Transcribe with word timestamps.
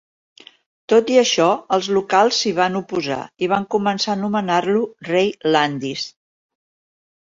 Tot 0.93 1.11
i 1.15 1.19
això, 1.23 1.49
els 1.77 1.91
locals 1.99 2.41
s'hi 2.41 2.55
van 2.61 2.81
oposar 2.81 3.21
i 3.49 3.53
van 3.55 3.71
començar 3.79 4.13
a 4.13 4.19
anomenar-lo 4.21 4.85
"rei 5.15 5.35
Landis". 5.55 6.13